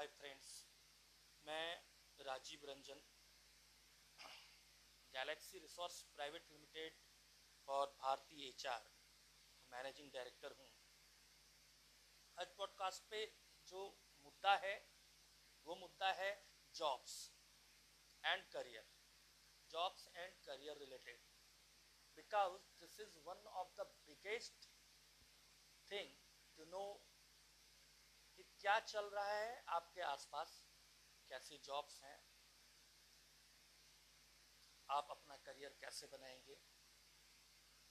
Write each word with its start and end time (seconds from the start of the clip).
हाय 0.00 0.06
friends 0.08 0.50
मैं 1.44 1.64
Rajeev 2.18 2.60
Ranjan 2.68 3.00
Galaxy 5.14 5.58
resource 5.58 5.96
private 6.14 6.46
limited 6.52 6.94
और 7.68 7.86
भारतीय 7.98 8.46
एच 8.48 8.66
मैनेजिंग 9.72 10.10
डायरेक्टर 10.12 10.54
हूँ। 10.60 10.68
आज 12.38 12.54
पॉडकास्ट 12.58 13.04
पे 13.10 13.20
जो 13.68 13.82
मुद्दा 14.24 14.54
है, 14.56 14.72
वो 15.66 15.76
मुद्दा 15.76 16.12
है 16.22 16.32
jobs 16.74 17.18
and 18.24 18.48
career 18.52 18.88
jobs 19.70 20.08
and 20.16 20.40
career 20.46 20.78
related 20.78 21.20
because 22.16 22.58
this 22.80 22.98
is 23.00 23.18
one 23.28 23.46
of 23.54 23.74
the 23.80 23.86
biggest 24.06 24.70
thing 25.92 26.16
to 26.56 26.64
know 26.64 26.84
क्या 28.60 28.78
चल 28.80 29.04
रहा 29.04 29.32
है? 29.32 29.64
आपके 29.68 30.00
आसपास 30.00 30.50
कैसी 31.30 31.58
जॉब्स 31.58 32.00
हैं? 32.02 32.18
आप 34.88 35.08
अपना 35.10 35.36
करियर 35.36 35.76
कैसे 35.80 36.06
बनाएँगे? 36.06 36.54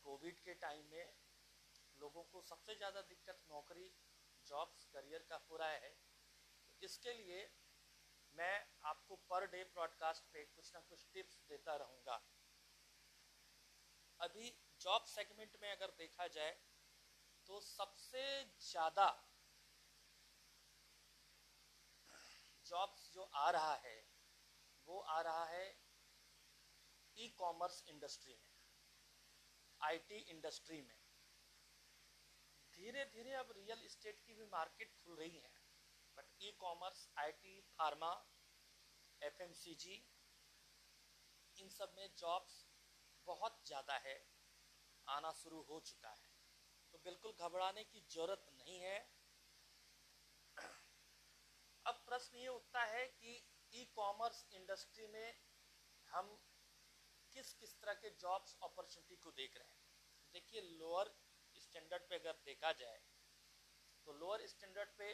कोविड 0.06 0.40
के 0.40 0.54
टाइम 0.54 0.86
में 0.92 1.14
लोगों 2.00 2.24
को 2.24 2.42
सबसे 2.42 2.76
ज़्यादा 2.76 3.02
दिक्कत 3.02 3.42
नौकरी 3.50 3.88
जॉब्स 4.48 4.86
करियर 4.86 5.26
का 5.30 5.36
हो 5.50 5.58
रहा 5.58 5.70
है। 5.70 5.96
इसके 6.82 7.14
लिए 7.14 7.40
मैं 8.34 8.66
आपको 8.84 9.16
पर 9.30 9.46
डे 9.48 9.64
ब्रॉडकास्ट 9.64 10.32
पे 10.34 10.44
कुछ 10.46 10.74
ना 10.76 10.80
कुछ 10.80 11.06
टिप्स 11.14 11.42
देता 11.50 11.76
रहूँगा। 11.76 12.20
अभी 14.20 14.52
जॉब 14.82 15.06
सेगमेंट 15.08 15.58
में 15.62 15.72
अगर 15.72 15.96
देखा 15.98 16.28
जाए 16.28 16.52
तो 17.48 17.60
सबसे 17.62 18.24
ज़्यादा 18.62 19.08
जॉब्स 22.70 23.12
जो 23.14 23.24
आ 23.24 23.50
रहा 23.52 23.76
है, 23.86 23.98
वो 24.88 25.00
आ 25.00 25.22
रहा 25.22 25.46
है 25.48 25.68
ई 27.18 27.28
कॉमर्स 27.38 27.84
इंडस्ट्री 27.88 28.34
में 28.36 28.50
आईटी 29.82 30.18
इंडस्ट्री 30.32 30.82
में। 30.82 30.98
धीरे 32.74 33.06
धीरे 33.08 33.34
अब 33.36 33.52
रियल 33.54 33.82
इस्टेट 33.86 34.20
की 34.22 34.34
भी 34.34 34.46
मार्केट 34.48 34.94
खुल 34.96 35.16
रही 35.16 35.38
है 35.38 35.54
but 36.18 36.26
e 36.42 36.52
commerce 36.60 37.08
IT 37.18 37.60
pharma 37.72 38.12
FMCG 39.22 39.96
इन 41.58 41.70
सब 41.70 41.94
में 41.96 42.08
जॉब्स 42.18 42.54
बहुत 43.28 43.62
ज़्यादा 43.66 43.98
है, 44.00 44.18
आना 45.08 45.32
शुरू 45.34 45.62
हो 45.64 45.80
चुका 45.82 46.10
है। 46.12 46.28
तो 46.94 47.00
बिल्कुल 47.00 47.34
घबराने 47.40 47.84
की 47.86 48.00
ज़रूरत 48.10 48.46
नहीं 48.54 48.80
है। 48.80 48.98
प्रश्न 52.10 52.38
ये 52.38 52.48
उठता 52.50 52.84
है 52.86 53.06
कि 53.08 53.34
ई 53.74 53.86
कॉमर्स 53.96 54.46
इंडस्ट्री 54.52 55.08
में 55.08 55.36
हम 56.08 56.36
किस 57.34 57.54
किस 57.54 57.80
तरह 57.82 57.94
के 58.04 58.10
जॉब्स 58.22 58.58
अपॉर्चुनिटी 58.64 59.16
को 59.18 59.32
देख 59.32 59.58
रहे 59.58 59.68
हैं? 59.68 59.82
देखिए 60.34 60.62
लोअर 60.62 61.14
स्टैंडर्ड 61.56 62.04
पे 62.10 62.16
अगर 62.16 62.40
देखा 62.46 62.72
जाए 62.74 63.02
तो 64.08 64.14
लोअर 64.14 64.46
स्टैंडर्ड 64.48 64.90
पे 64.98 65.10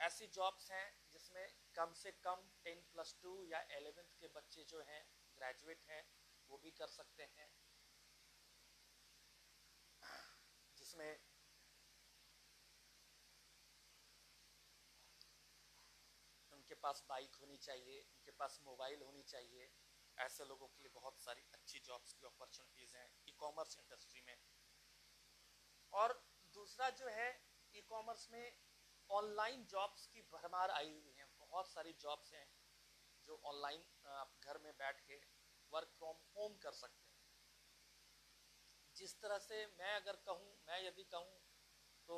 ऐसी 0.00 0.26
जॉब्स 0.34 0.70
हैं 0.70 0.86
जिसमें 1.12 1.46
कम 1.74 1.92
से 1.94 2.12
कम 2.24 2.48
टेन 2.64 2.82
प्लस 2.92 3.16
टू 3.22 3.42
या 3.44 3.60
एलेवेंथ 3.72 4.18
के 4.20 4.28
बच्चे 4.34 4.64
जो 4.64 4.80
हैं 4.82 5.02
ग्रेजुएट 5.38 5.84
हैं, 5.88 6.02
वो 6.50 6.58
भी 6.58 6.70
कर 6.72 6.86
सकते 6.88 7.22
हैं। 7.36 7.52
जिसमें 10.76 11.18
उनके 16.52 16.73
पास 16.84 17.04
बाइक 17.08 17.36
होनी 17.36 17.56
चाहिए, 17.58 18.00
उनके 18.02 18.32
पास 18.32 18.58
मोबाइल 18.64 19.02
होनी 19.02 19.22
चाहिए। 19.24 19.70
ऐसे 20.18 20.44
लोगों 20.44 20.66
के 20.68 20.82
लिए 20.82 20.90
बहुत 20.94 21.20
सारी 21.20 21.44
अच्छी 21.52 21.78
जॉब्स 21.86 22.12
की 22.12 22.26
अपॉर्चुनिटीज़ 22.26 22.96
हैं 22.96 23.08
ई 23.28 23.32
कॉमर्स 23.38 23.78
इंडस्ट्री 23.78 24.22
में। 24.26 24.36
और 25.92 26.12
दूसरा 26.54 26.90
जो 27.00 27.08
है 27.10 27.30
ई 27.74 27.80
कॉमर्स 27.88 28.28
में 28.30 28.44
ऑनलाइन 29.10 29.64
जॉब्स 29.66 30.06
की 30.06 30.22
भरमार 30.32 30.70
आई 30.72 30.90
हुई 30.90 31.12
हैं। 31.12 31.26
बहुत 31.40 31.68
सारी 31.68 31.92
जॉब्स 32.00 32.32
हैं 32.34 32.46
जो 33.28 33.40
ऑनलाइन 33.44 33.84
आप 34.12 34.38
घर 34.44 34.58
में 34.58 34.72
बैठ 34.74 35.00
के 35.00 35.16
वर्क 35.72 35.92
फ्रॉम 35.98 36.16
होम 36.36 36.56
कर 36.58 36.72
सकते 36.74 37.06
हैं। 37.06 37.12
जिस 38.96 39.20
तरह 39.20 39.38
से 39.40 39.66
मैं 39.78 39.94
अगर 39.96 40.16
कहूँ, 40.26 40.56
मैं 40.68 40.80
यदि 40.82 41.04
कहूँ 41.04 41.40
तो 42.08 42.16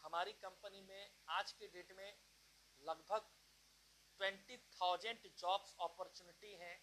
हमारी 0.00 0.32
कंपनी 0.42 0.80
में 0.82 1.10
आज 1.30 1.52
के 1.52 1.68
डेट 1.68 1.92
में 1.92 2.18
लगभग 2.80 3.30
ट्वेंटी 4.20 4.56
थाउज़ेंड 4.74 5.28
जॉब्स 5.38 5.74
अपॉर्चुनिटी 5.80 6.54
हैं 6.56 6.76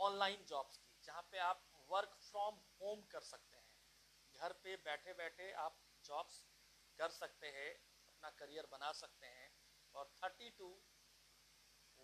ऑनलाइन 0.00 0.44
जॉब्स 0.44 0.76
की, 0.78 0.98
जहाँ 1.04 1.22
पे 1.30 1.38
आप 1.40 1.62
वर्क 1.90 2.16
फ्रॉम 2.22 2.54
होम 2.80 3.02
कर 3.10 3.20
सकते 3.22 3.56
हैं। 3.56 3.62
घर 4.34 4.52
पे 4.62 4.76
बैठे 4.84 5.12
बैठे 5.14 5.50
आप 5.64 5.78
जॉब्स 6.04 6.40
कर 6.98 7.08
सकते 7.10 7.46
हैं, 7.48 7.70
अपना 8.08 8.30
करियर 8.38 8.66
बना 8.72 8.90
सकते 8.94 9.26
हैं 9.28 9.50
और 9.94 10.10
thirty 10.16 10.50
two 10.50 10.68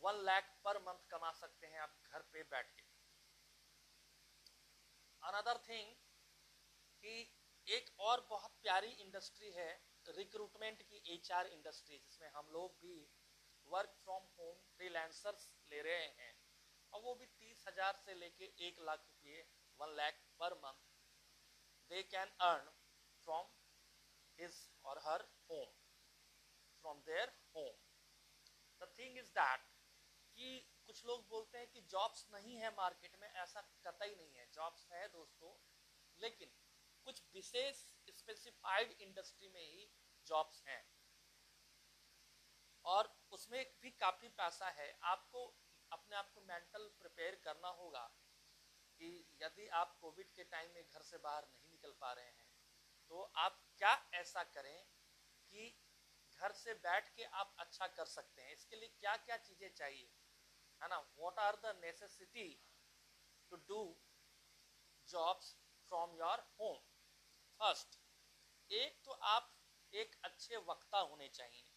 one 0.03 0.23
lakh 0.25 0.55
per 0.65 0.79
month 0.83 1.11
कमा 1.11 1.33
सकते 1.41 1.67
हैं 1.67 1.81
आप 1.81 1.97
घर 2.05 2.23
पे 2.33 2.43
बैठ 2.53 2.71
के। 2.71 2.89
अनदर 5.23 5.59
थिंग 5.69 5.95
कि 7.05 7.15
एक 7.67 7.91
और 8.01 8.27
बहुत 8.31 8.55
प्यारी 8.63 8.91
इंडस्ट्री 8.99 9.51
है 9.53 9.71
रिक्रूटमेंट 10.07 10.83
की 10.83 11.03
एचआर 11.15 11.47
इंडस्ट्री 11.49 11.99
जिसमें 11.99 12.29
हम 12.29 12.49
लोग 12.51 12.77
भी 12.77 12.95
वर्क 13.71 13.97
फ्रॉम 14.05 14.29
होम 14.39 14.61
फ्रीलांसर्स 14.77 15.51
ले 15.73 15.83
रहे 15.83 16.07
हैं। 16.19 16.35
और 16.93 17.01
वो 17.03 17.15
भी 17.15 17.27
तीस 17.41 17.65
हज़ार 17.69 17.97
से 17.97 18.15
लेके 18.15 18.45
एक 18.69 18.81
लाख 18.83 19.05
रुपये 19.07 19.43
one 19.81 19.95
lakh 19.97 20.23
per 20.41 20.55
month 20.59 20.89
they 21.91 22.03
can 22.09 22.33
earn 22.43 22.71
from 23.27 23.47
his 24.39 24.59
और 24.85 25.03
हर 25.05 25.29
home 25.51 25.73
from 26.85 27.03
their 27.03 27.33
home 27.57 27.77
the 28.81 28.93
thing 28.99 29.19
is 29.19 29.31
that 29.33 29.69
कि 30.39 30.59
कुछ 30.87 31.05
लोग 31.07 31.27
बोलते 31.29 31.59
हैं 31.59 31.69
कि 31.71 31.81
जॉब्स 31.91 32.27
नहीं 32.33 32.57
है 32.57 32.71
मार्केट 32.77 33.17
में, 33.21 33.29
ऐसा 33.29 33.61
कतई 33.87 34.15
नहीं 34.15 34.35
है। 34.37 34.47
जॉब्स 34.53 34.87
है 34.93 35.07
दोस्तों, 35.09 35.53
लेकिन 36.21 36.53
कुछ 37.07 37.23
विशेष 37.35 37.77
स्पेसिफाइड 38.11 38.97
इंडस्ट्री 39.01 39.49
में 39.49 39.61
ही 39.63 39.91
जॉब्स 40.27 40.63
हैं। 40.67 40.83
उसमें 43.41 43.65
भी 43.83 43.91
काफ़ी 43.97 44.29
पैसा 44.37 44.69
है। 44.73 44.89
आपको, 45.07 45.45
अपने 45.93 46.17
आप 46.17 46.31
को 46.35 46.41
मेंटल 46.43 46.89
प्रिपेयर 46.99 47.35
करना 47.45 47.69
होगा 47.77 48.03
कि 49.01 49.09
यदि 49.43 49.67
आप 49.75 49.97
कोविड 50.01 50.31
के 50.33 50.45
टाइम 50.47 50.75
में 50.75 50.83
घर 50.85 51.03
से 51.03 51.19
बाहर 51.19 51.47
नहीं 51.47 51.71
निकल 51.71 51.93
पा 52.01 52.13
रहे 52.13 52.27
हैं 52.27 52.49
तो 53.11 53.23
आप 53.39 53.57
क्या 53.79 53.93
ऐसा 54.15 54.43
करें 54.49 54.77
कि 55.53 55.69
घर 56.39 56.53
से 56.55 56.75
बैठ 56.83 57.09
के 57.17 57.25
आप 57.37 57.55
अच्छा 57.59 57.87
कर 57.89 58.05
सकते 58.07 58.43
हैं? 58.43 58.53
इसके 58.53 58.77
लिए 58.77 58.89
क्या 59.01 59.17
क्या 59.19 59.37
चीज़ें 59.39 59.69
चाहिए? 59.75 60.11
है 60.81 60.89
ना? 60.89 60.99
What 61.19 61.39
are 61.39 61.57
the 61.57 61.75
necessity 61.79 62.49
to 63.53 63.57
do 63.69 63.83
jobs 65.09 65.55
from 65.91 66.17
your 66.17 66.45
home 66.61 66.79
first 67.61 67.99
एक 68.71 69.01
तो 69.05 69.13
आप 69.31 69.53
एक 69.93 70.15
अच्छे 70.25 70.57
वक्ता 70.69 70.99
होने 71.01 71.29
चाहिए। 71.31 71.70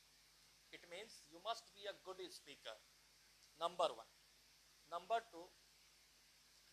It 0.73 0.85
means 0.89 1.21
you 1.31 1.41
must 1.47 1.73
be 1.73 1.85
a 1.85 1.91
good 2.05 2.21
speaker 2.35 2.79
number 3.59 3.91
one 3.99 4.15
number 4.91 5.19
two 5.31 5.41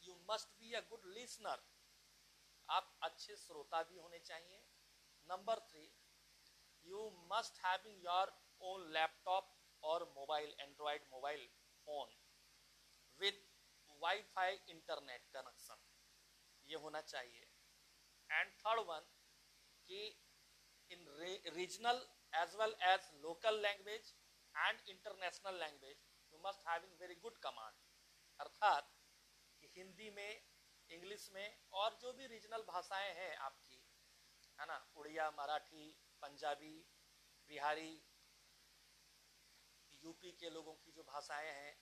you 0.02 0.14
must 0.30 0.56
be 0.60 0.72
a 0.74 0.80
good 0.90 1.06
listener 1.14 1.64
आप 2.68 2.98
अच्छे 3.02 3.36
श्रोता 3.36 3.82
भी 3.82 3.96
होने 3.96 4.18
चाहिए. 4.20 4.58
Number 5.26 5.60
three 5.68 5.82
you 6.84 7.00
must 7.32 7.58
having 7.64 8.04
your 8.04 8.32
own 8.70 8.90
laptop 8.92 9.56
और 9.82 10.04
mobile 10.16 10.54
android 10.60 11.06
mobile 11.12 11.46
phone 11.86 12.14
with 13.20 13.42
WiFi 14.02 14.60
internet 14.68 15.26
connection 15.32 15.82
ये 16.68 16.76
होना 16.84 17.00
चाहिए. 17.02 17.46
एंड 18.30 18.52
थर्ड 18.60 18.80
वन 18.88 19.06
कि 19.88 20.00
इन 20.90 21.06
regional 21.56 22.06
as 22.32 22.54
well 22.56 22.74
as 22.94 23.00
local 23.24 23.54
language 23.60 24.14
and 24.54 24.76
international 24.88 25.54
language, 25.54 26.00
you 26.32 26.38
must 26.42 26.62
having 26.66 26.90
very 26.98 27.16
good 27.22 27.36
command. 27.40 27.76
अर्थात 28.40 28.90
हिंदी 29.76 30.10
में, 30.10 30.42
English 30.90 31.28
में 31.34 31.58
और 31.72 31.98
जो 32.02 32.12
भी 32.12 32.26
रीजनल 32.26 32.62
भाषाएँ 32.68 33.12
हैं 33.14 33.36
आपकी, 33.36 33.82
है 34.60 34.66
ना, 34.66 34.78
उड़िया, 34.96 35.30
मराठी, 35.30 35.86
पंजाबी, 36.22 36.74
बिहारी, 37.48 37.92
यूपी 40.04 40.32
के 40.32 40.50
लोगों 40.50 40.74
की 40.74 40.92
जो 40.92 41.02
भाषाएँ 41.02 41.50
हैं, 41.50 41.76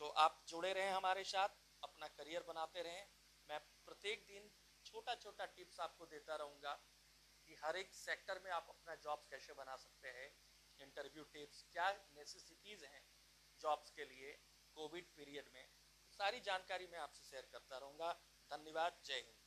तो 0.00 0.08
आप 0.16 0.44
जुड़े 0.48 0.72
रहें 0.72 0.90
हमारे 0.92 1.24
साथ, 1.24 1.48
अपना 1.82 2.08
करियर 2.08 2.42
बनाते 2.42 2.82
रहें। 2.82 3.06
मैं 3.48 3.60
प्रत्येक 3.86 4.26
दिन 4.26 4.50
छोटा 4.84 5.14
छोटा 5.14 5.46
टिप्स 5.46 5.80
आपको 5.80 6.06
देता 6.06 6.36
रहूँगा। 6.36 6.74
कि 7.48 7.56
हर 7.58 7.76
एक 7.76 7.94
सेक्टर 7.94 8.40
में 8.44 8.50
आप 8.50 8.66
अपना 8.70 8.94
जॉब 9.04 9.26
कैसे 9.30 9.52
बना 9.54 9.76
सकते 9.76 10.08
हैं 10.10 10.28
इंटरव्यू 10.80 11.24
टिप्स 11.32 11.64
क्या 11.72 11.90
नेसेसिटीज़ 12.14 12.84
हैं 12.86 13.02
जॉब्स 13.60 13.90
के 13.90 14.04
लिए 14.04 14.32
कोविड 14.76 15.06
पीरियड 15.16 15.50
में, 15.54 15.64
सारी 16.12 16.40
जानकारी 16.42 16.86
मैं 16.86 16.98
आपसे 16.98 17.24
शेयर 17.24 17.48
करता 17.52 17.78
रहूँगा। 17.78 18.12
धन्यवाद, 18.50 19.00
जय 19.04 19.20
हिंद। 19.20 19.37